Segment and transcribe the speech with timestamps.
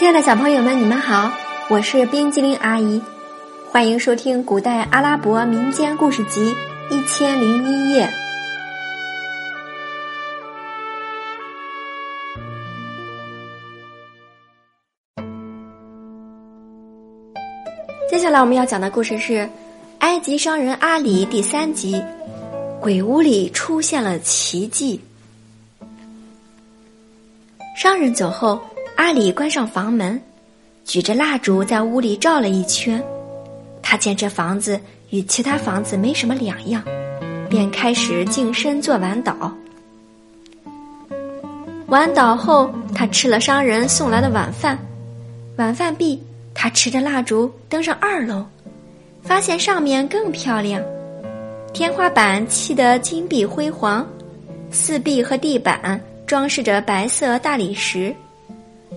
[0.00, 1.30] 亲爱的小朋友们，你们好，
[1.68, 3.02] 我是冰激凌阿姨，
[3.70, 6.54] 欢迎收听古代阿拉伯民间故事集
[6.90, 8.06] 《一千零一夜》。
[18.08, 19.32] 接下来我们要讲的故事是
[19.98, 22.02] 《埃及商人阿里》第三集，
[22.80, 24.98] 鬼屋里出现了奇迹。
[27.76, 28.58] 商人走后，
[29.00, 30.20] 阿里关上房门，
[30.84, 33.02] 举着蜡烛在屋里照了一圈。
[33.82, 36.84] 他见这房子与其他房子没什么两样，
[37.48, 39.50] 便开始净身做完祷。
[41.86, 44.78] 完祷后，他吃了商人送来的晚饭。
[45.56, 46.22] 晚饭毕，
[46.52, 48.44] 他持着蜡烛登上二楼，
[49.22, 50.80] 发现上面更漂亮，
[51.72, 54.06] 天花板砌得金碧辉煌，
[54.70, 55.98] 四壁和地板。
[56.26, 58.14] 装饰着白色大理石，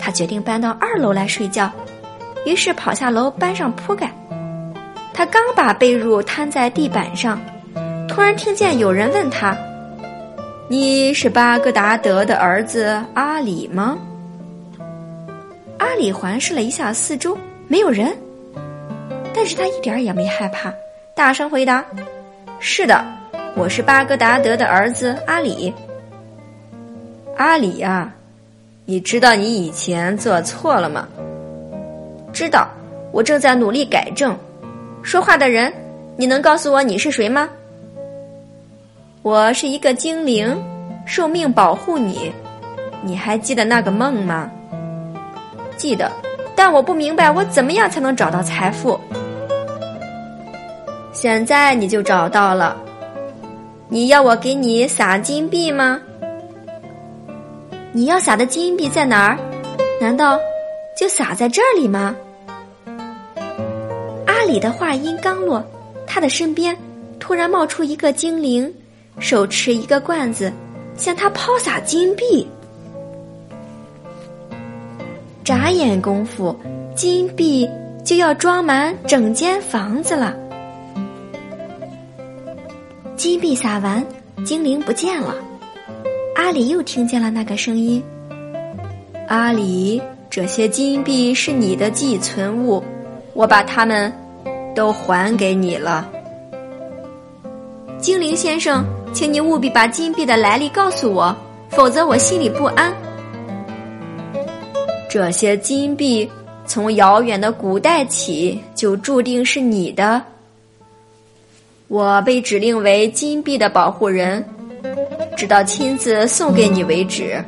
[0.00, 1.70] 他决定搬到二楼来睡觉，
[2.46, 4.10] 于是跑下楼搬上铺盖。
[5.12, 7.38] 他刚把被褥摊在地板上，
[8.08, 9.54] 突然听见有人问他
[10.66, 13.98] ：“你是巴格达德的儿子阿里吗？”
[15.78, 17.36] 阿里环视了一下四周，
[17.68, 18.16] 没有人，
[19.34, 20.72] 但是他一点也没害怕，
[21.14, 21.84] 大声回答
[22.58, 23.04] ：“是的，
[23.54, 25.72] 我是巴格达德的儿子阿里。”
[27.36, 28.12] 阿里呀，
[28.84, 31.06] 你知道你以前做错了吗？
[32.32, 32.68] 知道，
[33.12, 34.36] 我正在努力改正。
[35.02, 35.72] 说话的人，
[36.16, 37.48] 你能告诉我你是谁吗？
[39.22, 40.56] 我是一个精灵，
[41.06, 42.32] 受命保护你。
[43.02, 44.50] 你还记得那个梦吗？
[45.76, 46.10] 记得，
[46.54, 48.98] 但我不明白我怎么样才能找到财富。
[51.12, 52.76] 现在你就找到了。
[53.88, 56.00] 你要我给你撒金币吗？
[57.92, 59.38] 你要撒的金币在哪儿？
[60.00, 60.38] 难道
[60.96, 62.14] 就撒在这里吗？
[64.26, 65.64] 阿里的话音刚落，
[66.06, 66.76] 他的身边
[67.18, 68.72] 突然冒出一个精灵，
[69.18, 70.52] 手持一个罐子，
[70.96, 72.46] 向他抛洒金币。
[75.44, 76.54] 眨眼功夫，
[76.94, 77.68] 金币
[78.04, 80.36] 就要装满整间房子了。
[83.16, 84.06] 金币撒完，
[84.44, 85.34] 精灵不见了。
[86.36, 88.02] 阿里又听见了那个声音
[89.28, 92.82] ：“阿里，这些金币是你的寄存物，
[93.34, 94.12] 我把它们
[94.74, 96.08] 都还给你了。
[97.98, 101.36] 精灵先生，请你务必把金币的来历告诉我，
[101.68, 102.92] 否则我心里不安。
[105.10, 106.30] 这些金币
[106.64, 110.22] 从遥远的古代起就注定是你的，
[111.88, 114.44] 我被指令为金币的保护人。”
[115.40, 117.42] 直到亲自送给你为止。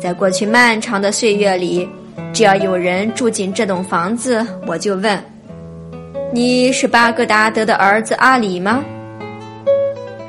[0.00, 1.88] 在过去漫长的岁月里，
[2.32, 5.20] 只要有人住进这栋房子，我就问
[6.32, 8.84] ：“你是巴格达德的儿子阿里吗？”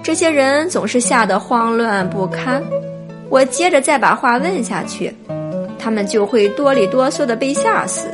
[0.01, 2.63] 这些人总是吓得慌乱不堪。
[3.29, 5.15] 我接着再把话问下去，
[5.77, 8.09] 他们就会哆里哆嗦的被吓死。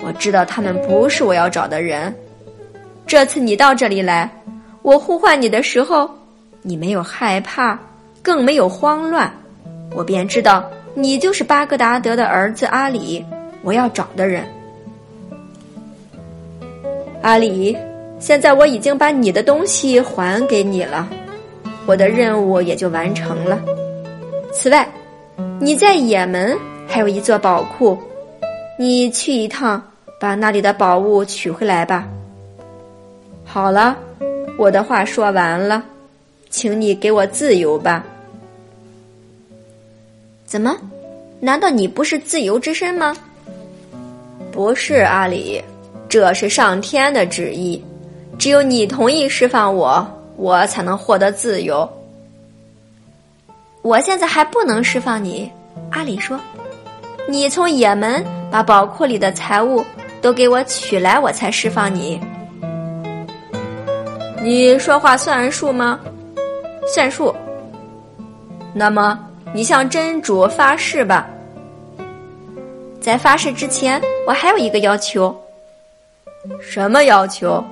[0.00, 2.12] 我知道他们不是我要找的人。
[3.06, 4.28] 这次你到这里来，
[4.82, 6.10] 我呼唤你的时候。
[6.62, 7.78] 你没有害怕，
[8.22, 9.32] 更没有慌乱，
[9.94, 13.24] 我便知道你就是巴格达德的儿子阿里，
[13.62, 14.44] 我要找的人。
[17.22, 17.76] 阿里，
[18.18, 21.08] 现在我已经把你的东西还给你了，
[21.86, 23.58] 我的任务也就完成了。
[24.52, 24.86] 此外，
[25.58, 27.98] 你在也门还有一座宝库，
[28.78, 29.82] 你去一趟，
[30.20, 32.06] 把那里的宝物取回来吧。
[33.44, 33.96] 好了，
[34.58, 35.82] 我的话说完了。
[36.50, 38.04] 请你给我自由吧。
[40.44, 40.76] 怎么？
[41.38, 43.16] 难道你不是自由之身吗？
[44.52, 45.62] 不是，阿里，
[46.08, 47.82] 这是上天的旨意。
[48.36, 50.06] 只有你同意释放我，
[50.36, 51.88] 我才能获得自由。
[53.82, 55.50] 我现在还不能释放你，
[55.90, 56.38] 阿里说。
[57.28, 59.84] 你从也门把宝库里的财物
[60.20, 62.20] 都给我取来，我才释放你。
[64.42, 66.00] 你说话算数吗？
[66.92, 67.34] 算数。
[68.72, 69.18] 那么，
[69.52, 71.28] 你向真主发誓吧。
[73.00, 75.34] 在发誓之前，我还有一个要求。
[76.60, 77.62] 什么要求？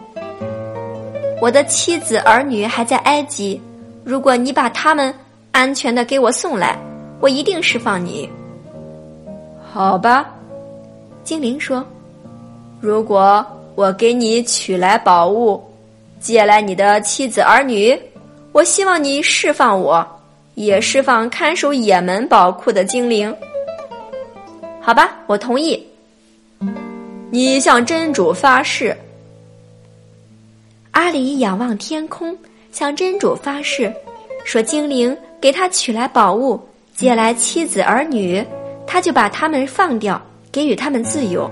[1.41, 3.61] 我的妻子儿女还在埃及，
[4.05, 5.15] 如果你把他们
[5.53, 6.79] 安全的给我送来，
[7.20, 8.29] 我一定释放你。
[9.73, 10.29] 好吧，
[11.23, 11.85] 精灵说。
[12.81, 13.44] 如果
[13.75, 15.62] 我给你取来宝物，
[16.19, 18.00] 借来你的妻子儿女。
[18.58, 20.05] 我希望你释放我，
[20.56, 23.32] 也释放看守也门宝库的精灵。
[24.81, 25.81] 好吧，我同意。
[27.31, 28.96] 你向真主发誓。
[30.90, 32.37] 阿里仰望天空，
[32.72, 33.94] 向真主发誓，
[34.44, 36.60] 说：“精灵给他取来宝物，
[36.96, 38.44] 接来妻子儿女，
[38.88, 40.20] 他就把他们放掉，
[40.50, 41.49] 给予他们自由。”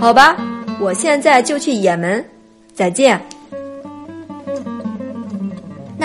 [0.00, 0.36] 好吧，
[0.80, 2.28] 我现在就去也门。
[2.74, 3.24] 再见。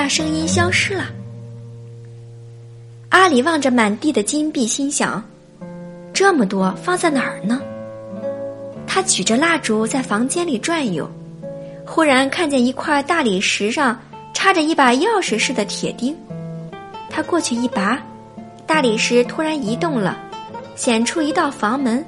[0.01, 1.05] 那声音消失了。
[3.09, 5.23] 阿里望着满地的金币，心想：
[6.11, 7.61] 这么多放在哪儿呢？
[8.87, 11.07] 他举着蜡烛在房间里转悠，
[11.85, 13.95] 忽然看见一块大理石上
[14.33, 16.17] 插着一把钥匙似的铁钉。
[17.07, 18.01] 他过去一拔，
[18.65, 20.17] 大理石突然移动了，
[20.75, 22.03] 显出一道房门。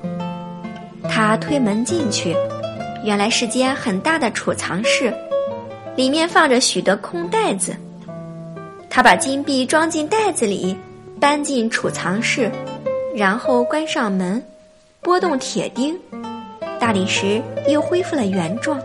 [1.08, 2.36] 他推门进去，
[3.06, 5.14] 原来是间很大的储藏室，
[5.96, 7.76] 里面放着许多空袋子。
[8.90, 10.78] 他把金币装进袋子里。
[11.20, 12.52] 搬进储藏室，
[13.16, 14.44] 然后关上门，
[15.00, 15.98] 拨动铁钉，
[16.78, 18.78] 大理石又恢复了原状。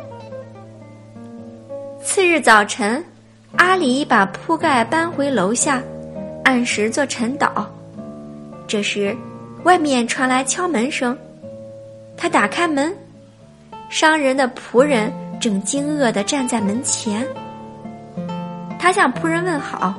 [2.01, 3.05] 次日早晨，
[3.57, 5.83] 阿里把铺盖搬回楼下，
[6.45, 7.67] 按时做晨祷。
[8.69, 9.17] 这时，
[9.65, 11.19] 外面传来敲门声，
[12.17, 12.97] 他打开门，
[13.91, 17.27] 商人的仆人正惊愕地站在门前。
[18.79, 19.95] 他向仆人问好，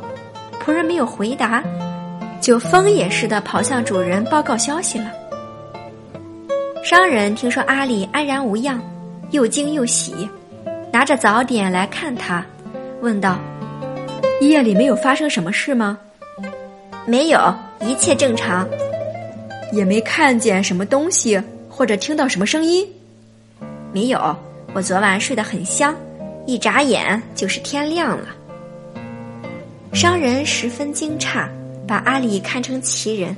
[0.64, 1.64] 仆人没有回答。
[2.42, 5.12] 就疯也似的跑向主人报告消息了。
[6.82, 8.82] 商人听说阿里安然无恙，
[9.32, 10.28] 又惊又喜，
[10.92, 12.44] 拿着早点来看他，
[13.02, 13.38] 问道
[14.40, 16.00] ：“夜里没有发生什么事吗
[17.06, 18.66] ？”“没有，一切正常。
[19.74, 21.40] ”“也没看见什么东西，
[21.70, 22.88] 或者听到什么声音
[23.92, 24.36] ？”“没有，
[24.74, 25.96] 我昨晚睡得很香，
[26.46, 28.28] 一眨眼就是天亮了。”
[29.94, 31.48] 商人十分惊诧。
[31.88, 33.36] 把阿里看成奇人，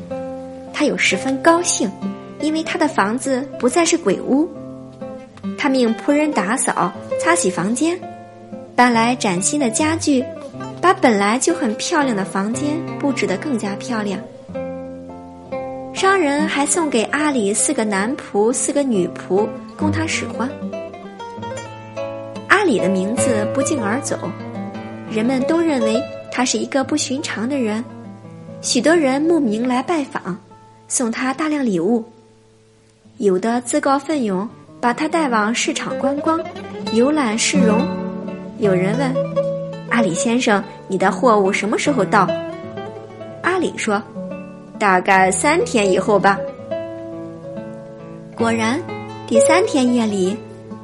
[0.74, 1.89] 他又十分高兴，
[2.42, 4.45] 因为他的房子不再是鬼屋。
[5.57, 6.92] 他命仆人打扫、
[7.24, 7.98] 擦洗房间，
[8.75, 10.22] 搬来崭新的家具，
[10.81, 14.19] 把本来就很漂亮的房间布置得更加漂亮。
[15.94, 19.48] 商人还送给阿里四个男仆、四个女仆
[19.78, 20.50] 供他使唤。
[22.71, 24.18] 里的名字不胫而走，
[25.12, 26.01] 人们都认为
[26.31, 27.83] 他是一个不寻常的人。
[28.62, 30.39] 许多人慕名来拜访，
[30.88, 32.01] 送他大量礼物。
[33.18, 34.47] 有的自告奋勇
[34.79, 36.39] 把他带往市场观光，
[36.94, 37.85] 游览市容。
[38.59, 39.13] 有人问
[39.91, 42.25] ：“阿里先生，你的货物什么时候到？”
[43.44, 44.01] 阿里说
[44.79, 46.39] ：“大概三天以后吧。”
[48.33, 48.79] 果然，
[49.27, 50.38] 第三天夜里，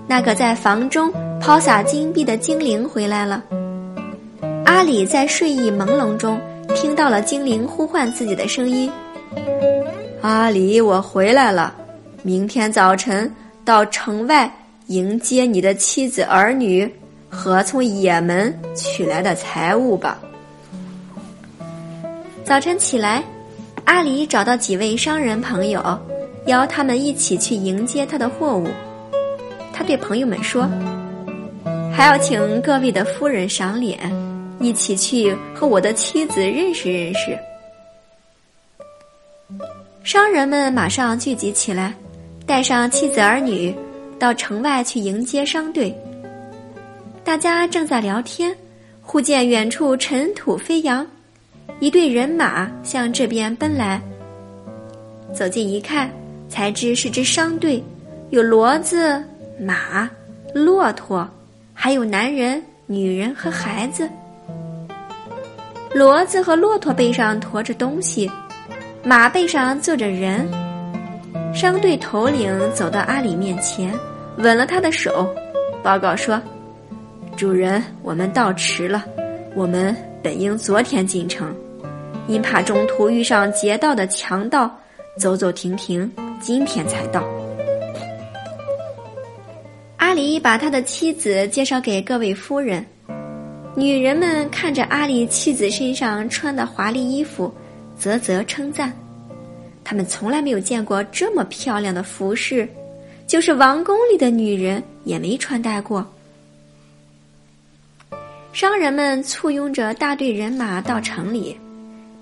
[0.06, 1.10] 那个在房中
[1.48, 3.42] 抛洒金币的精灵回来了。
[4.66, 6.38] 阿里在睡意朦胧中。
[6.76, 8.92] 听到了精灵呼唤自己的声音，
[10.22, 11.74] 阿里，我回来了。
[12.22, 13.34] 明天早晨
[13.64, 14.54] 到城外
[14.88, 16.94] 迎接你的妻子儿女
[17.30, 20.20] 和从也门取来的财物吧。
[22.44, 23.24] 早晨起来，
[23.86, 25.82] 阿里找到几位商人朋友，
[26.48, 28.68] 邀他们一起去迎接他的货物。
[29.72, 30.70] 他对朋友们说
[31.98, 33.98] ：“还要请各位的夫人赏脸。”
[34.62, 37.38] 一起去和我的妻子认识认识。
[40.04, 41.94] 商人们马上聚集起来，
[42.46, 43.76] 带上妻子儿女，
[44.18, 45.96] 到城外去迎接商队。
[47.24, 48.56] 大家正在聊天，
[49.02, 51.06] 忽见远处尘土飞扬，
[51.80, 54.02] 一队人马向这边奔来。
[55.36, 56.10] 走近一看，
[56.50, 57.84] 才知是支商队，
[58.32, 59.24] 有骡子、
[59.60, 60.10] 马、
[60.52, 61.30] 骆驼，
[61.80, 64.10] 还有男人、女人和孩子。
[65.94, 68.30] 骡子和骆驼背上驮着东西，
[69.04, 70.50] 马背上坐着人。
[71.54, 73.94] 商队头领走到阿里面前，
[74.40, 75.30] 吻了他的手，
[75.84, 76.42] 报告说
[77.38, 79.06] ：“主人，我们到迟了。
[79.56, 81.56] 我们本应昨天进城，
[82.28, 84.70] 因怕中途遇上劫道的强盗，
[85.16, 87.24] 走走停停，今天才到。”
[90.18, 92.84] 阿里把他的妻子介绍给各位夫人。
[93.76, 97.54] 女人们看着阿里妻子身上穿的华丽衣服，
[98.00, 98.92] 啧啧称赞。
[99.84, 102.68] 他们从来没有见过这么漂亮的服饰，
[103.28, 106.04] 就是王宫里的女人也没穿戴过。
[108.54, 111.56] 商人们簇拥着大队人马到城里，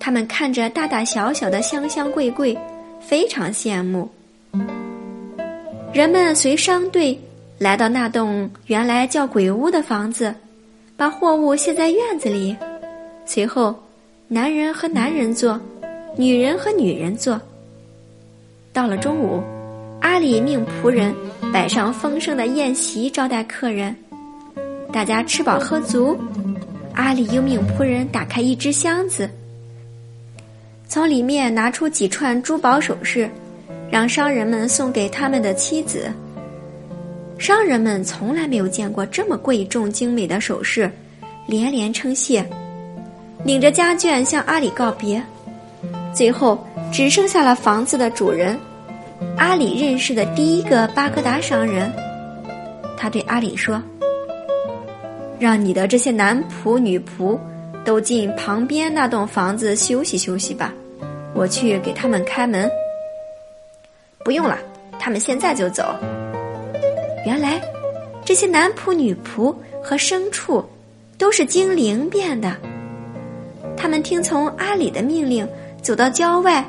[0.02, 2.58] 他们看着大大小小的香香柜柜，
[3.00, 4.12] 非常羡慕。
[5.94, 7.18] 人们随商队
[7.66, 10.32] 来到那栋原来叫鬼屋的房子。
[10.96, 12.56] 把货物卸在院子里，
[13.26, 13.74] 随后，
[14.28, 15.60] 男人和男人坐，
[16.16, 17.42] 女人和女人坐。
[18.72, 19.42] 到了中午，
[20.00, 21.12] 阿里命仆人
[21.52, 23.96] 摆上丰盛的宴席招待客人。
[24.94, 26.16] 大家吃饱喝足，
[26.94, 29.28] 阿里又命仆人打开一只箱子，
[30.88, 33.28] 从里面拿出几串珠宝首饰，
[33.90, 36.12] 让商人们送给他们的妻子。
[37.38, 40.90] 商人们从来没有见过这么贵重精美的首饰，
[41.46, 42.46] 连连称谢，
[43.44, 45.22] 领着家眷向阿里告别。
[46.14, 48.58] 最后，只剩下了房子的主人，
[49.38, 51.92] 阿里认识的第一个巴格达商人。
[52.98, 53.82] 他对阿里说。
[55.38, 57.38] 让你的这些男仆、女仆
[57.84, 60.74] 都进旁边那栋房子休息休息吧，
[61.34, 62.72] 我去给他们开门。
[64.24, 64.58] 不用了，
[64.98, 65.94] 他们现在就走。
[67.26, 67.62] 原来，
[68.24, 70.64] 这些男仆、女仆和牲畜
[71.18, 72.56] 都是精灵变的。
[73.76, 75.48] 他们听从阿里的命令，
[75.82, 76.64] 走到郊外，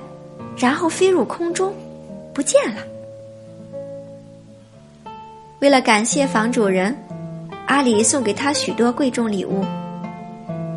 [0.57, 1.75] 然后飞入空中，
[2.33, 2.83] 不见了。
[5.61, 6.97] 为了感谢房主人。
[7.69, 9.65] 阿里送给他许多贵重礼物。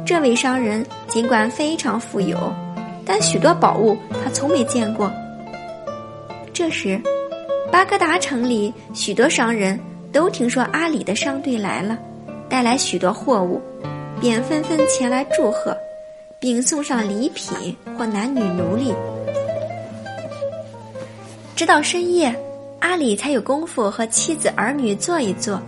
[0.03, 2.51] 这位商人尽管非常富有，
[3.05, 5.11] 但许多宝物他从没见过。
[6.51, 6.99] 这时，
[7.71, 9.79] 巴格达城里许多商人
[10.11, 11.97] 都听说阿里的商队来了，
[12.49, 13.61] 带来许多货物，
[14.19, 15.77] 便纷纷前来祝贺，
[16.39, 18.93] 并送上礼品或男女奴隶。
[21.55, 22.33] 直到深夜，
[22.79, 25.61] 阿里才有功夫和妻子儿女坐一坐。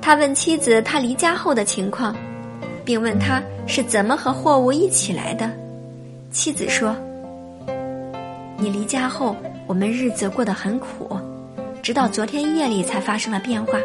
[0.00, 2.16] 他问妻子他离家后的情况，
[2.84, 5.50] 并问他是怎么和货物一起来的。
[6.30, 6.96] 妻子说
[8.56, 11.18] ：“你离家后，我们日子过得很苦，
[11.82, 13.78] 直到昨天夜里才发生了变化。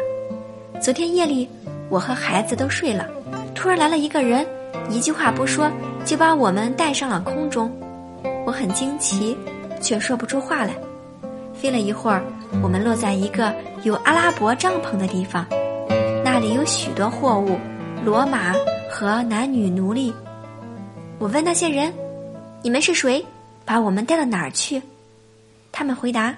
[0.80, 1.48] 昨天夜里，
[1.88, 3.08] 我和孩子都睡了，
[3.54, 4.46] 突然来了一个人，
[4.90, 5.70] 一句话不说
[6.04, 7.70] 就把我们带上了空中。
[8.44, 9.36] 我很惊奇，
[9.80, 10.74] 却说不出话来。
[11.54, 12.22] 飞了一会儿，
[12.62, 15.46] 我们落在一个有阿拉伯帐篷的地方。”
[16.24, 17.56] 那里有许多货物，
[18.04, 18.54] 骡马
[18.90, 20.12] 和男女奴隶。
[21.18, 21.92] 我问那些人
[22.62, 23.24] ：“你们是谁？
[23.64, 24.80] 把我们带到哪儿去？”
[25.78, 26.34] 他们回答：“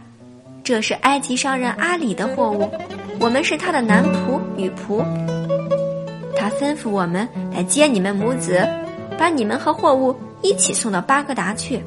[0.63, 2.71] 这是埃及商人阿里的货物，
[3.19, 5.03] 我们是他的男仆、女仆。
[6.37, 8.69] 他吩咐我们来接你们母子，
[9.17, 11.83] 把你们和货物一起送到巴格达去。”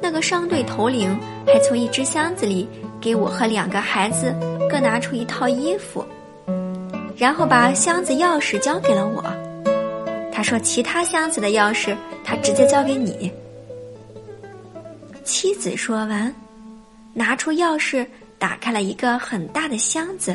[0.00, 2.68] 那个商队头领还从一只箱子里
[3.00, 4.32] 给我和两个孩子。
[4.70, 6.06] 各拿出一套衣服，
[7.16, 9.24] 然后把箱子钥匙交给了我。
[10.30, 13.32] 他说：“其他箱子的钥匙，他直接交给你。”
[15.28, 16.34] 妻子说完，
[17.12, 18.04] 拿出钥匙
[18.38, 20.34] 打开了一个很大的箱子，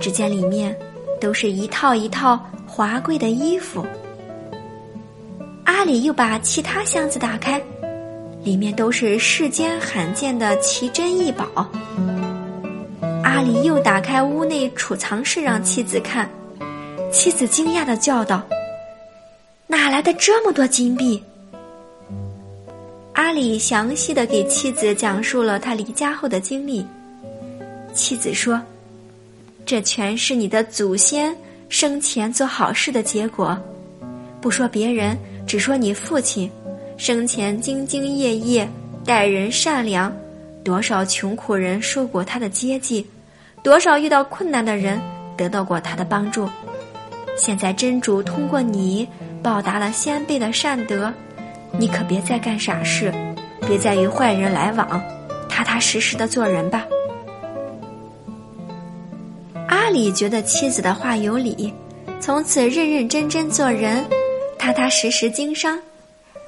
[0.00, 0.74] 只见里面
[1.20, 3.86] 都是一套一套华贵的衣服。
[5.64, 7.62] 阿里又把其他箱子打开，
[8.42, 11.70] 里面都是世间罕见的奇珍异宝。
[13.22, 16.26] 阿里又打开屋内储藏室让妻子看，
[17.12, 18.42] 妻子惊讶的叫道
[19.68, 21.22] ：“哪来的这么多金币？”
[23.28, 26.82] 阿里详细的给妻子讲述了他离家后的经历。
[27.92, 28.58] 妻子说
[29.66, 31.36] ：“这全是你的祖先
[31.68, 33.54] 生前做好事的结果，
[34.40, 35.14] 不说别人，
[35.46, 36.50] 只说你父亲，
[36.96, 38.66] 生前兢兢业业，
[39.04, 40.10] 待人善良，
[40.64, 43.06] 多少穷苦人受过他的接济。”
[43.62, 44.98] 多少遇到困难的人
[45.36, 46.48] 得到过他的帮助，
[47.36, 49.06] 现在真主通过你
[49.42, 51.12] 报答了先辈的善德，
[51.78, 53.12] 你可别再干傻事，
[53.66, 55.00] 别再与坏人来往，
[55.48, 56.84] 踏踏实实的做人吧。
[59.68, 61.72] 阿里觉得妻子的话有理，
[62.20, 64.04] 从此认认真真做人，
[64.58, 65.78] 踏踏实实经商，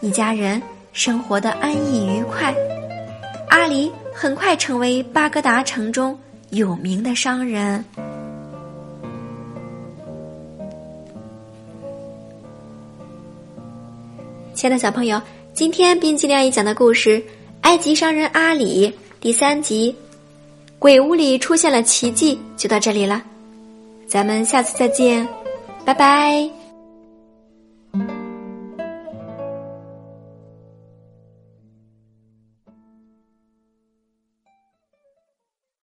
[0.00, 0.60] 一家人
[0.92, 2.52] 生活的安逸愉快。
[3.49, 6.18] 阿里很快成为巴格达城中。
[6.50, 7.84] 有名的商人，
[14.60, 15.18] 亲爱的小朋友，
[15.54, 17.18] 今天冰激凌阿姨讲的故事
[17.62, 18.86] 《埃及商人阿里》
[19.18, 19.96] 第三集，
[20.78, 23.22] 鬼屋里出现了奇迹，就到这里了。
[24.06, 25.26] 咱们下次再见，
[25.82, 26.59] 拜拜。